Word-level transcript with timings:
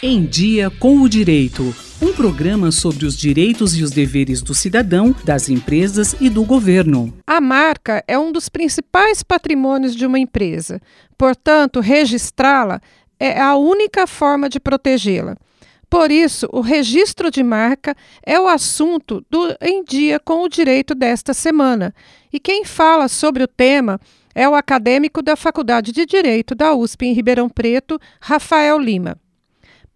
Em 0.00 0.24
Dia 0.24 0.70
com 0.70 0.98
o 1.00 1.08
Direito. 1.08 1.74
Um 2.00 2.12
programa 2.12 2.70
sobre 2.70 3.04
os 3.04 3.16
direitos 3.16 3.76
e 3.76 3.82
os 3.82 3.90
deveres 3.90 4.40
do 4.40 4.54
cidadão, 4.54 5.12
das 5.24 5.48
empresas 5.48 6.14
e 6.20 6.30
do 6.30 6.44
governo. 6.44 7.12
A 7.26 7.40
marca 7.40 8.04
é 8.06 8.16
um 8.16 8.30
dos 8.30 8.48
principais 8.48 9.24
patrimônios 9.24 9.96
de 9.96 10.06
uma 10.06 10.20
empresa. 10.20 10.80
Portanto, 11.18 11.80
registrá-la 11.80 12.80
é 13.18 13.40
a 13.40 13.56
única 13.56 14.06
forma 14.06 14.48
de 14.48 14.60
protegê-la. 14.60 15.36
Por 15.90 16.12
isso, 16.12 16.48
o 16.52 16.60
registro 16.60 17.28
de 17.28 17.42
marca 17.42 17.96
é 18.24 18.38
o 18.38 18.46
assunto 18.46 19.26
do 19.28 19.52
Em 19.60 19.82
Dia 19.82 20.20
com 20.20 20.44
o 20.44 20.48
Direito 20.48 20.94
desta 20.94 21.34
semana. 21.34 21.92
E 22.32 22.38
quem 22.38 22.64
fala 22.64 23.08
sobre 23.08 23.42
o 23.42 23.48
tema 23.48 24.00
é 24.32 24.48
o 24.48 24.54
acadêmico 24.54 25.20
da 25.20 25.34
Faculdade 25.34 25.90
de 25.90 26.06
Direito 26.06 26.54
da 26.54 26.72
USP 26.72 27.06
em 27.06 27.12
Ribeirão 27.12 27.48
Preto, 27.48 27.98
Rafael 28.20 28.78
Lima. 28.78 29.18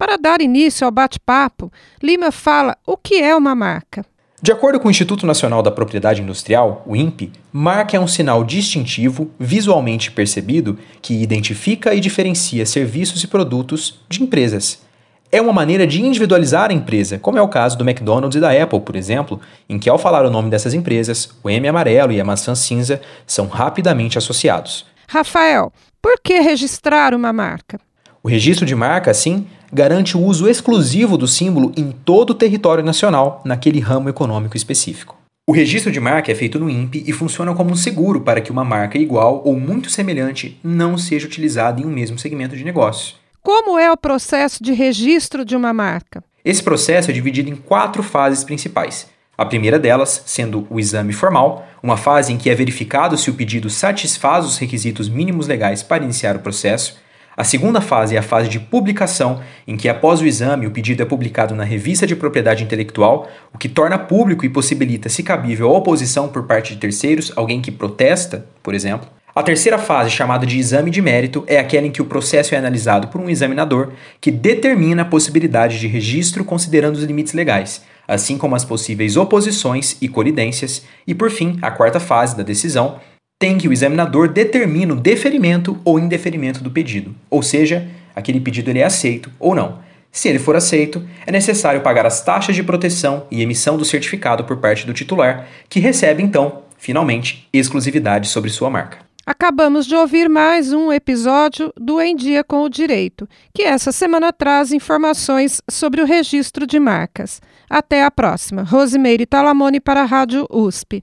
Para 0.03 0.17
dar 0.17 0.41
início 0.41 0.85
ao 0.85 0.91
bate-papo, 0.91 1.73
Lima 2.03 2.33
fala 2.33 2.77
o 2.85 2.97
que 2.97 3.23
é 3.23 3.37
uma 3.37 3.55
marca. 3.55 4.05
De 4.43 4.51
acordo 4.51 4.81
com 4.81 4.89
o 4.89 4.91
Instituto 4.91 5.25
Nacional 5.25 5.63
da 5.63 5.71
Propriedade 5.71 6.21
Industrial, 6.21 6.83
o 6.85 6.97
INPE, 6.97 7.31
marca 7.53 7.97
é 7.97 8.01
um 8.01 8.09
sinal 8.09 8.43
distintivo, 8.43 9.31
visualmente 9.39 10.11
percebido, 10.11 10.77
que 11.01 11.23
identifica 11.23 11.95
e 11.95 12.01
diferencia 12.01 12.67
serviços 12.67 13.23
e 13.23 13.29
produtos 13.29 14.01
de 14.09 14.25
empresas. 14.25 14.83
É 15.31 15.41
uma 15.41 15.53
maneira 15.53 15.87
de 15.87 16.03
individualizar 16.03 16.73
a 16.73 16.75
empresa, 16.75 17.21
como 17.21 17.39
é 17.39 17.43
o 17.43 17.47
caso 17.47 17.79
do 17.79 17.89
McDonald's 17.89 18.37
e 18.37 18.41
da 18.41 18.51
Apple, 18.51 18.81
por 18.81 18.97
exemplo, 18.97 19.41
em 19.69 19.79
que 19.79 19.89
ao 19.89 19.99
falar 19.99 20.27
o 20.27 20.31
nome 20.33 20.51
dessas 20.51 20.75
empresas, 20.75 21.31
o 21.45 21.49
M 21.49 21.69
amarelo 21.69 22.11
e 22.11 22.21
a 22.21 22.25
maçã 22.25 22.57
cinza 22.57 23.01
são 23.25 23.47
rapidamente 23.47 24.19
associados. 24.19 24.85
Rafael, 25.09 25.73
por 26.03 26.17
que 26.21 26.41
registrar 26.41 27.15
uma 27.15 27.33
marca? 27.33 27.79
O 28.25 28.29
registro 28.29 28.65
de 28.65 28.77
marca, 28.77 29.11
assim, 29.11 29.49
garante 29.73 30.17
o 30.17 30.21
uso 30.21 30.49
exclusivo 30.49 31.19
do 31.19 31.27
símbolo 31.27 31.73
em 31.77 31.91
todo 31.91 32.31
o 32.31 32.35
território 32.35 32.85
nacional, 32.85 33.43
naquele 33.45 33.81
ramo 33.81 34.09
econômico 34.09 34.57
específico. 34.57 35.17
O 35.45 35.51
registro 35.51 35.91
de 35.91 35.99
marca 35.99 36.31
é 36.31 36.35
feito 36.37 36.57
no 36.57 36.71
INPE 36.71 37.03
e 37.05 37.13
funciona 37.13 37.53
como 37.53 37.73
um 37.73 37.77
seguro 37.77 38.21
para 38.21 38.41
que 38.41 38.53
uma 38.53 38.65
marca 38.65 38.97
igual 38.97 39.43
ou 39.45 39.59
muito 39.59 39.91
semelhante 39.91 40.57
não 40.63 40.97
seja 40.97 41.27
utilizada 41.27 41.81
em 41.81 41.85
um 41.85 41.91
mesmo 41.91 42.17
segmento 42.17 42.57
de 42.57 42.63
negócio. 42.63 43.17
Como 43.43 43.77
é 43.77 43.91
o 43.91 43.97
processo 43.97 44.63
de 44.63 44.73
registro 44.73 45.45
de 45.45 45.57
uma 45.57 45.73
marca? 45.73 46.23
Esse 46.45 46.63
processo 46.63 47.11
é 47.11 47.13
dividido 47.13 47.51
em 47.51 47.57
quatro 47.57 48.05
fases 48.05 48.45
principais. 48.45 49.09
A 49.37 49.45
primeira 49.45 49.81
delas 49.81 50.23
sendo 50.27 50.65
o 50.71 50.79
exame 50.79 51.13
formal, 51.13 51.67
uma 51.83 51.97
fase 51.97 52.33
em 52.33 52.39
que 52.39 52.49
é 52.49 52.55
verificado 52.55 53.19
se 53.19 53.31
o 53.31 53.35
pedido 53.35 53.69
satisfaz 53.69 54.45
os 54.45 54.59
requisitos 54.59 55.09
mínimos 55.09 55.49
legais 55.49 55.83
para 55.83 56.05
iniciar 56.05 56.37
o 56.37 56.41
processo. 56.41 57.03
A 57.35 57.45
segunda 57.45 57.81
fase 57.81 58.15
é 58.15 58.19
a 58.19 58.23
fase 58.23 58.47
de 58.47 58.61
publicação, 58.61 59.41
em 59.67 59.75
que 59.75 59.89
após 59.89 60.21
o 60.21 60.27
exame 60.27 60.67
o 60.67 60.71
pedido 60.71 61.03
é 61.03 61.07
publicado 61.07 61.55
na 61.55 61.65
Revista 61.65 62.07
de 62.07 62.15
Propriedade 62.15 62.63
Intelectual, 62.63 63.27
o 63.55 63.57
que 63.57 63.71
torna 63.71 63.99
público 63.99 64.45
e 64.45 64.51
possibilita, 64.51 65.09
se 65.09 65.23
cabível, 65.23 65.69
a 65.69 65.79
oposição 65.79 66.29
por 66.29 66.43
parte 66.43 66.75
de 66.75 66.81
terceiros, 66.81 67.33
alguém 67.35 67.63
que 67.63 67.71
protesta, 67.71 68.45
por 68.63 68.75
exemplo. 68.75 69.09
A 69.35 69.43
terceira 69.43 69.79
fase, 69.79 70.11
chamada 70.11 70.45
de 70.45 70.59
exame 70.59 70.91
de 70.91 71.01
mérito, 71.01 71.43
é 71.47 71.59
aquela 71.59 71.87
em 71.87 71.91
que 71.91 72.03
o 72.03 72.05
processo 72.05 72.55
é 72.55 72.59
analisado 72.59 73.09
por 73.09 73.19
um 73.19 73.31
examinador 73.31 73.93
que 74.21 74.31
determina 74.31 75.01
a 75.01 75.07
possibilidade 75.07 75.81
de 75.81 75.87
registro 75.87 76.45
considerando 76.45 76.97
os 76.97 77.05
limites 77.05 77.33
legais, 77.33 77.83
assim 78.07 78.37
como 78.37 78.55
as 78.55 78.63
possíveis 78.63 79.17
oposições 79.17 79.97
e 80.03 80.07
colidências, 80.07 80.83
e 81.07 81.15
por 81.15 81.31
fim, 81.31 81.59
a 81.63 81.71
quarta 81.71 81.99
fase 81.99 82.37
da 82.37 82.43
decisão, 82.43 83.01
tem 83.43 83.59
que 83.59 83.67
o 83.67 83.73
examinador 83.73 84.29
determina 84.29 84.95
o 84.95 84.97
deferimento 84.97 85.77
ou 85.85 85.99
indeferimento 85.99 86.63
do 86.63 86.71
pedido, 86.71 87.13
ou 87.29 87.43
seja, 87.43 87.89
aquele 88.15 88.39
pedido 88.39 88.71
ele 88.71 88.79
é 88.79 88.85
aceito 88.85 89.33
ou 89.37 89.53
não. 89.53 89.81
Se 90.13 90.29
ele 90.29 90.39
for 90.39 90.55
aceito, 90.55 91.03
é 91.27 91.33
necessário 91.33 91.81
pagar 91.81 92.07
as 92.07 92.23
taxas 92.23 92.55
de 92.55 92.63
proteção 92.63 93.27
e 93.33 93.43
emissão 93.43 93.77
do 93.77 93.85
certificado 93.85 94.45
por 94.45 94.59
parte 94.59 94.87
do 94.87 94.95
titular, 94.95 95.49
que 95.69 95.81
recebe 95.81 96.23
então, 96.23 96.63
finalmente, 96.79 97.49
exclusividade 97.53 98.29
sobre 98.29 98.49
sua 98.49 98.71
marca. 98.71 98.99
Acabamos 99.27 99.87
de 99.87 99.97
ouvir 99.97 100.29
mais 100.29 100.73
um 100.73 100.93
episódio 100.93 101.73
do 101.77 102.01
Em 102.01 102.15
Dia 102.15 102.45
com 102.45 102.63
o 102.63 102.69
Direito, 102.69 103.29
que 103.53 103.63
essa 103.63 103.91
semana 103.91 104.33
traz 104.33 104.71
informações 104.71 105.61
sobre 105.69 106.01
o 106.01 106.07
registro 106.07 106.65
de 106.65 106.79
marcas. 106.79 107.41
Até 107.69 108.05
a 108.05 108.11
próxima. 108.11 108.63
Rosimeire 108.63 109.27
Talamone 109.27 109.81
para 109.81 110.03
a 110.03 110.05
Rádio 110.05 110.47
USP. 110.49 111.03